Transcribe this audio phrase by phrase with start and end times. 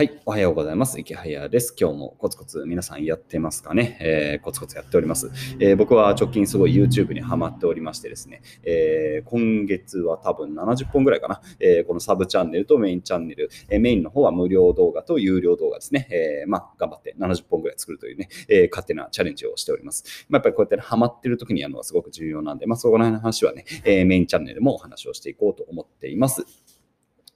[0.00, 1.00] はい、おはようございます。
[1.00, 1.74] 池早です。
[1.76, 5.28] 今日もコツコツ皆さんやってますかね、えー、コツコツやっております、
[5.58, 20.04] えー、僕は直近すごい YouTube にハマっておりましてですね、えー、今月は多分70本ぐらいかな、えこのサブチャンネルとメインチャンネル、えメインの方は無料動画と有料動画ですね、えまあ、頑張って70本ぐらい作るというね、え勝手なチャレンジをしております。
[20.28, 26.46] まあ、やっぱりこうやって、ね、ハマってる時にやるのはすごく重要なんで、まあ、そこら辺の話はね、えメインチャンネルもお話をしていこうと思っています。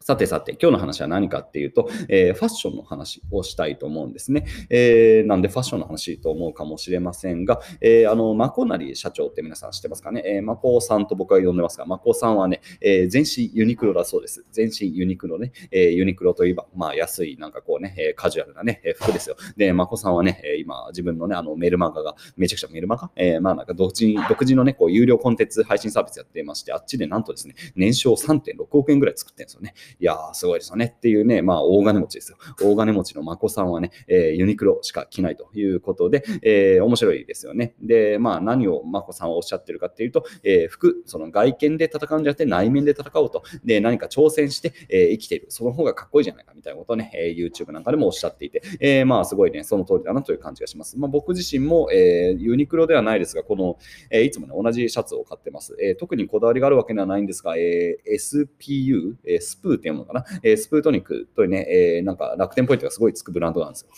[0.03, 4.47] さてさて、今日の話は何かっていうと、えー、ファッションの話をしたいと思うんですね。
[4.69, 14.45] えー、なんでファッションの話と思うかもしれませんが、えー、あの、マコナリ社長って皆さん知ってますかね、えー、マコさんと僕は呼んでますが、マコさんはね、えー、全身ユニクロだそうです。
[14.51, 19.37] 全身ユニクロね、えー、ユニクロといえば、まあ安い、なんかこうね、えカジュアルなね、え服ですよ。
[19.57, 23.13] で、マコさんはねえ、今、自分のね、あのメルマガが、めちゃくちゃメルマガ？
[23.15, 29.75] えー、まあなんか独自独自のね、こう有料コンテンツ配信サービスやっていまして、あっちでなんとですね、年商3.6億円ぐらい作ってるんですよね。
[30.01, 32.39] いやー、すごいですよねっていうね、まあ、大金持ちですよ。
[32.61, 37.75] 大金持ちの眞子さんはね、えー、ユニクロしか着ないということで、えー、面白いですよね。
[37.81, 43.43] で、まあ、何を眞子さんはおっしゃってるかっていうと、えー、服、その外見で戦うんじゃなくて内面で戦おうと。
[43.65, 45.47] で、何か挑戦して、えー、生きている。
[45.49, 50.99] その方がかっこいいじゃないかみたいなことをね、えー、YouTube なんかでもおっしゃっていて、えー、まあ、すごいね、その通りだなという感じがします。
[50.99, 53.79] まあ、僕自身も、えー、ユニクロではないですが、この、
[54.11, 55.77] えー、いつもね、同じシャツを買ってます。
[55.81, 63.89] えー、特にこだわりがあるわけではないんですが、えー、SPU、え、スプーっていうのかな、えー、スプートニクというね、えー、なんか楽天ポイントがすごいつくブランドなんです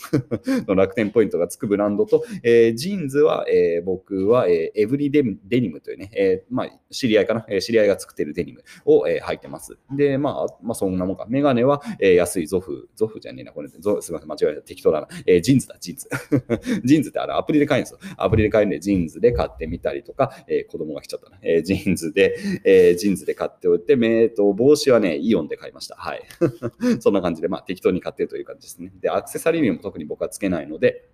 [0.65, 0.65] よ。
[0.75, 9.77] 楽天ポイントがつくブランドと、えー、ジーンズは、えー、僕は、えー、 EVERY DENIM というね、えー、まあ、知り合いかな、えー、知り合いが作ってるデニムを、えー、履いてます。
[9.95, 11.27] で、まあ、まあ、そんなもんか。
[11.29, 15.07] メガネは、えー、安いゾフ、ゾフじゃねえな、これ、ゾすみません、間違えた、適当だな。
[15.27, 18.15] えー、 JINS だ、 JINS。JINS ってあれアプリで買えるんですよ。
[18.17, 21.37] アプリで買えるんで、 JINS で買ってみたりとか、えー、子供が来ちゃったな。
[21.41, 25.95] えー、 JINS で、えー、 JINS で買っておいて、えー、と帽子はね、イオンで買いますました。
[25.95, 26.23] はい。
[26.99, 28.91] そんな感じで、まあ、適当に買ってるという感じですね。
[29.01, 31.07] で、アクセサリーも特に僕はつけないので、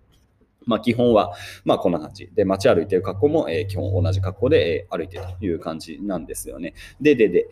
[0.64, 1.32] まあ、基本は、
[1.64, 2.30] まあ、こんな感じ。
[2.32, 6.74] で、街歩いてる格好も、えー、基本同じ格好で、えー、歩いてるという感じなんですよね。
[7.00, 7.48] で、で、で、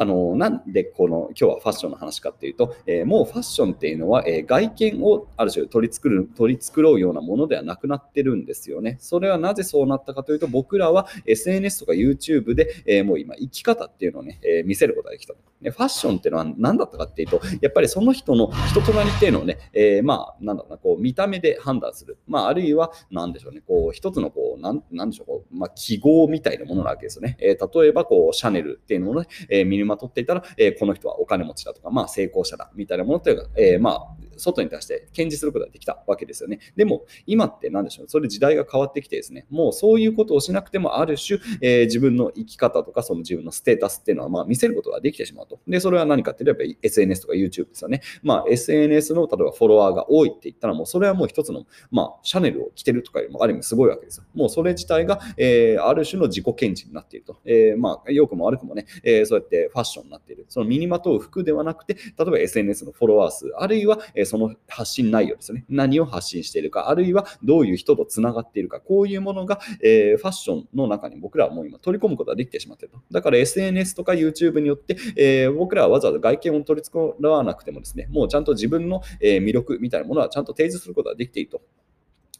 [0.00, 8.96] あの、なんでこの今日はファッションの話かっていうと、えー、もうファッションっていうのは、えー、外見をある種取り作る、取り繕うようなものではなくなってるんですよね。
[9.00, 15.34] それはなぜそうなったかというと、僕らは SNS とか YouTube で、えー、もう今生き方っていうのをね、え見せることができた。
[15.34, 22.18] ファッションっていうのは何だったかっていうと、やっぱりその人の人となりっていうのをね、えまあ、なんだろうな、こう見た目で判断する。
[22.28, 27.36] まあ、あるいは、なんでしょうね、こう一つのこう、なん、なんでしょう、まあ、記号みたいなものなわけですよね。
[27.40, 36.60] え例えば、こう、シャネルっていうのをね、え身にまとっていたら、えー、この人はお金持ちだとか、まあ、成功者だみたいなものというか、えー、まあ、外に対して堅持することができたわけですよね。
[36.76, 38.08] でも、今って何でしょう？
[38.08, 45.60] それ時代が変わってきてですね、もうそういうことをしなくても、ある種、えー、自分の生き方とか、その自分のステータスっていうのは、まあ、見せることができてしまうと。
[45.66, 48.02] で、それは何かって言えば SNS とか YouTube ですよね。
[48.22, 54.24] まあ、SNS の、例えばフォロワーが多いって言ったら、もうそれはもう一つの、まあ、シャネルを着てるとかよりも、ある意味すごいわけですよ。
[54.34, 57.38] もうそれ自体が、えー、ある種の自己顕示になっていると。
[57.44, 60.46] えー、まあ、良くも悪くもね、えー、そうやってファッションになっている。
[60.48, 65.64] その身にまとう服ではなくて、例えば SNS のフォロワー数、あるいは、えー、その発信内容ですね。
[65.68, 73.00] 何を発信しているか、あるいはどういう人とつながっているか、こういうものが、え、ファッションの中に僕らはもう今取り込むことができてしまっていると。
[73.10, 81.62] だから SNS とか YouTube によって、え、僕らはわざわざ外見を取り繕わなくてもですね、もうちゃんと自分の、え魅力みたいなものはちゃんと提示することができていると。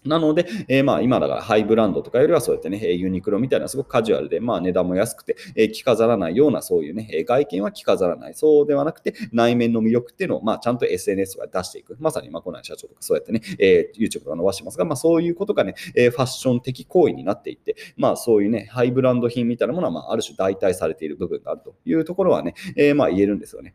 [0.04, 8.34] なので、えー、まあ今だからハイブランドとかよりはそうやってね、ユニクロみたいなすごくカジュアルで、まあ値段も安くて、えー、着飾らないようなそういうね、外見は着飾らない。
[8.34, 11.96] そうではなくて、内面の魅力っていうのを、まあちゃんと SNS とか出していく。
[11.98, 23.74] まさにまあこの社長とかそうやってね、えー、YouTube とか伸ばしてますが、まあそういうことがね、えー、ファッション的行為になっていって、まあそういうね、ハイブランド品みたいなものは、まあある種代替されている部分があるというところはね、えー、まあ言えるんですよね。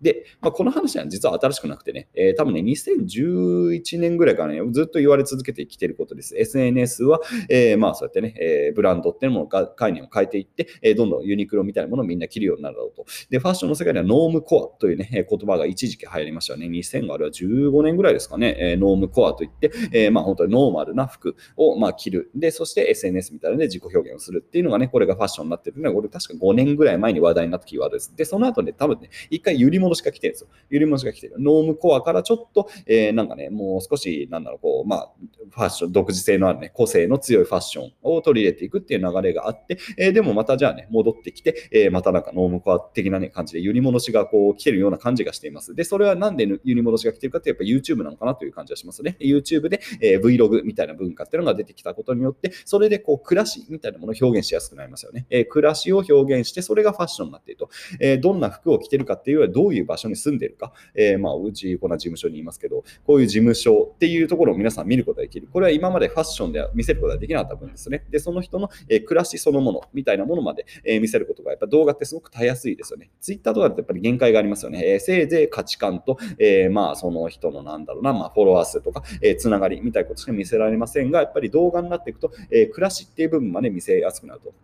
[0.00, 6.36] で、まあ、この話は実は新しくなくてね、えー、多分ね、2011年ぐらいからね、ずっと言われ続けてきてることです。
[6.36, 13.06] SNS は、えー、まあそうやってね、えー、ブランドっていうものが概念を変えていって、えー、どんどんユニクロみたいなものをみんな着るようになるだろうと。
[13.30, 16.66] で、ファッションの世界ではノームコアというね、言葉が一時期流行りましたね。
[16.66, 22.30] 2000あれは15年ぐらいですかね、えー、ノームコアといって、えー、まあ本当にノーマルな服をまあ着る。
[22.34, 28.14] で、そして SNS みたいなので自己表現をするっていうのがね、これがファッションになってるのは、俺確か5年ぐらい前に話題になったキーワードです。
[28.14, 30.48] で、その後ね、多分ね、一回揺り戻しが来てるんですよ。
[30.70, 31.36] ゆり文字が来てる。
[31.38, 35.12] ノームコアからちょっと、えー、なんかね、もう少し、なんだろう、こう、まあ、
[35.50, 45.74] ファッション、独自性のあるね、個性の強いファッションを取り入れていくっていう流れがあって、えー、でもまたじゃあね、戻ってきて、えー、またなんかノームコア的なね、感じで、揺り戻しがこう来てるような感じがしています。
[45.74, 49.16] で、それはなんで揺り戻しが来てるかって、やっぱ YouTube なのかなという感じがしますね。
[49.20, 55.26] YouTube で、えー、Vlog みたいな文化っていうのが出てきたことによって、それでこう、暮らしみたいなものを表現しやすくなりますよね。
[55.30, 57.70] えー、暮らしを表現して、それがファッションになっていると。
[58.00, 65.48] えー、どんな服を着てるかっていうよりは、どういう場所に住んでるか、えー、まあ、うちこんな事務所にいますけど、こういう事務所っていうところを皆さん見ることができる。
[65.52, 68.04] これは今までファッションでは見せることができなかった分ですね。
[68.10, 73.10] で、その人の、え暮らしそのものみたいなものまで、え見せることが、やっぱ動画ってすごくたやすいですよね。
[73.20, 74.82] ツイッターとかだとやっぱり限界がありますよね。
[74.84, 84.54] えせいぜい価値観と、えまあ、その人のなんだろうな、まあ、フォロワー数とか、えつながりみたいなことしか見せられませんが、やっぱり動画になっていくと、え暮らしっていう部分まで見せやすくなると。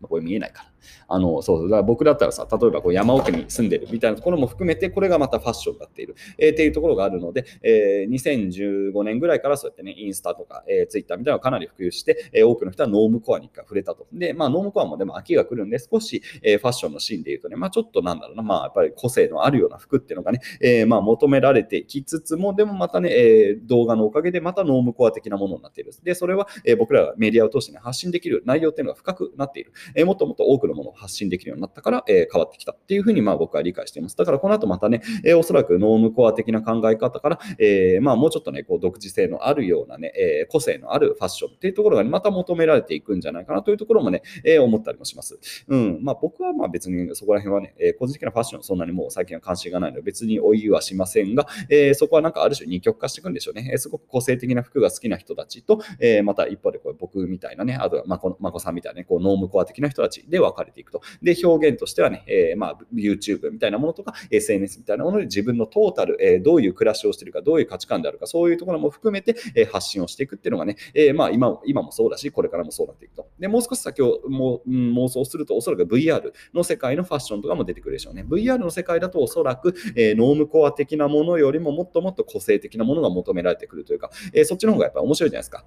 [0.00, 0.73] まあこれ見えないかな。
[1.08, 1.68] あの、そうそう。
[1.68, 14.06] だから僕だったらさ、例えばこう山奥に住んでるみたいなところも含めて、これがまたファッションになっている、えー、っていうところがあるので、えー、2015年ぐらいからそうやってね、インスタとか、えー、ツイッターみたいなのがかなり普及して、えー、多くの人はノームコアに触れたと。
[14.12, 25.92] で、まあ、ノームコアもでも秋が来るんで、少し、えー、ファッションのシーンで言うとね、まあ、ちょっとなんだろうな、まあ、やっぱり個性のあるような服っていうのがね、えー、まあ、求められてきつつも、でもまたね、えー、動画のおかげでまたノームコア的なものになっている。
[26.02, 29.72] で、それは、えー、僕らがメディアを通して、ね、発信できる内容っていうのが深くなっている。
[29.94, 34.16] えー、もっともっと多くのものを発信できるようになったから、えー、変わってきたっていうふうにまあ僕は理解しています。
[34.16, 45.38] だからこの後またね、えー、おそらくノームコア的な考え方から、えー、まあもうちょっとね、こう独自性のあるようなね、えー、個性のあるファッションっていうところが、ね、また求められていくんじゃないかなというところもね、えー、思ったりもします。
[45.68, 45.98] うん。
[46.02, 53.68] まあ僕はまあ別にそこら辺はね、えー、個人的なファッションそんなにもう最近は関心がないので別に追いはしませんが、えー、そこはなんかある種二極化していくんでしょうね。
[53.72, 61.02] えー、すごく個性的な服が好きな人たちと、えー、また一方でこう僕みたいなね、あとはまこまこさんみたいなね、こうノームコア的な人たちで分かれれていくと。
[61.22, 73.28] で、表現としてはね、えー、まあ、YouTube みたいなものとか、SNS みたいなもので自分のトータル、えー、どういう暮らしをしているか、どういう価値観であるか、そういうところも含めて、え、発信をしていくっていうのがね、え、まあ今今もそうだし、これからもそうなっていくと。
[73.38, 78.24] で、もう少し先をも、妄想すると、おそらく VR の世界のファッションとかも出てくるでしょうね。
[78.28, 85.64] VR の世界だとおそらく、え、ノームコア的なものよりももっともっと個性的なものが求められてくるというか、え、そっちの方がやっぱ面白いじゃないですか。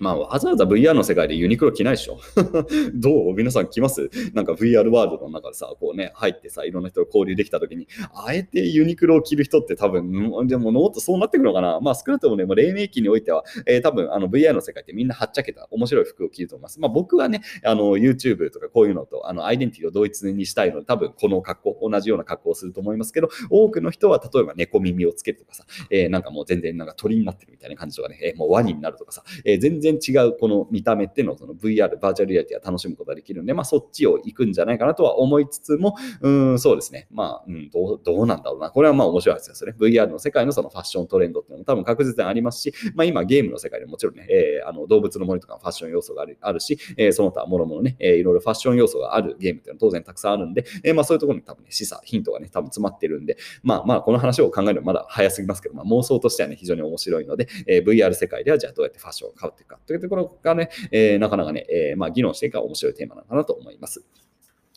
[0.00, 2.18] まあ、わざわざ VR の世界でユニクロ着ないでしょ。
[2.94, 3.34] どう？
[3.34, 4.10] 皆さん着ます？
[4.34, 11.80] なんか VR ワールドの中でさ、こうね、入ってさ、いろんな人と交流できたときに、あえてユニクロを着る人って多分、でももっとそうなってくるのかな？
[11.80, 16.80] まあ、少なくともね、もう黎明期においては、えー、多分、あの VR の世界ってみんなはっちゃけた面白い服を着ると思います。
[16.80, 37.06] まあ、僕はね、あの YouTube とかこういうのと、あのアイデンティティを同一にしたいので、多分この格好、同じような格好をすると思いますけど、多くの人は例えば猫耳をつけるとかさ、えー、なんかもう全然なんか鳥になってるみたいな感じとかね、えー、もうワニになるとかさ、えー、全然然違うこの見た目っていうのをその VR、バーチャルリアリティは楽しむことができるんで、まあ、そっちを行くんじゃないかなとは思いつつも、うん、そうですね。
[37.10, 38.70] まあ、うん、どう、どうなんだろうな。
[38.70, 39.76] これはまあ面白いですよね。
[39.78, 64.04] VR の世界のそのファッショントレンドっていうのも多分確実にありますし、まあ今ゲームの世界でもちろんね、えー、あの動物の森とかファッション要素があるあるし、えー、その他もろもろね、えー、いろいろファッション要素があるゲームっていうのは当然たくさんあるんで、えー、まあそういうところに多分ね、示唆、ヒントがね、多分詰まってるんで、まあまあこの話を考えるのはまだ早すぎますけど、まあ妄想としてはね、非常に面白いので、えー、VR 世界ではじゃあどうやってファッションを変わっていくかというところがね、えー、なかなかね、えー、まあ、議論していくか面白いテーマなのかなと思います。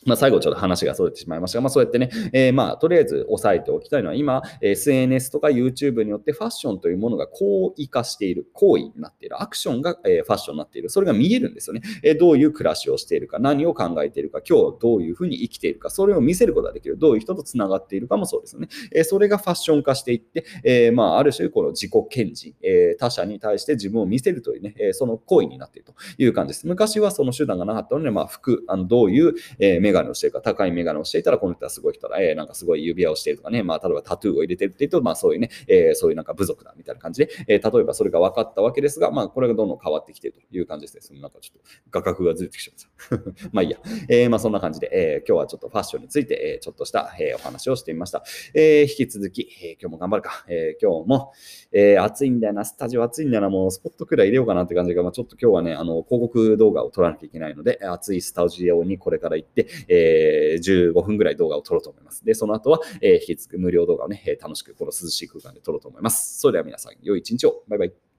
[0.06, 11.82] まあ、最後ちょっと話がそれてしまいましたが、まあ、そうやってね、えー、まあ、とりあえず押さえておきたいのは、今、SNS とか YouTube によってファッションというものが行為化している、行為になっている、アクションが、え、ファッションになっている、それが見えるんですよね。
[12.02, 18.68] えー、どういう暮らしをしているか、何を考えているか、今日どういうふうに生きているか、それを見せることができる、どういう人とつながっているかもそうですよね。
[18.94, 26.66] えー、それがファッション化していって、えー、まあ、ある種、この自己顕示、えー、他者に対して自分を見せるというね、えー、その行為になっているという感じです。
[26.66, 41.20] 昔はその手段がなかったので、まあ、服、あのどういう、えー、メガネをしてるか、高いメガネをしていたら、この人はすごい人だ、えー、なんかすごい指輪をしているとかね、まあ、例えばタトゥーを入れてるっていうと、まあ、そういうね、えー、そういうなんか部族だみたいな感じで、えー、例えばそれが分かったわけですが、まあ、これがどんどん変わってきているという感じですね。
[41.20, 43.50] なんかちょっと画角がずれてきちゃいました。
[43.52, 43.78] まあいいや。
[44.08, 48.22] えー、まあそんな感じで、えー、今日はちょっとファッションについて、えー、ちょっとした、えー、お話をしてみました。
[48.54, 50.44] えー、引き続き、えー、今日も頑張るか。
[50.48, 51.32] えー、今日も、
[51.72, 62.24] えー、暑いんだよな、スタジオ暑いんだよな、もうスポットくらい入れようかなって感じが、まあ、ちょっと今日はね、あの、広告動画を撮らなきゃいけないので、暑いスタジオにこれから行って、えー、15分ぐらい動画を撮ろうと思います。
[62.24, 66.38] で、その後は、えー、引き続き無料動画をね、楽しくこの涼しい空間で撮ろうと思います。
[66.38, 67.62] それでは皆さん、良い一日を。
[67.68, 68.09] バイバイ。